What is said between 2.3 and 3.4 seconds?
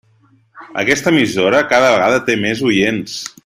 té més oients.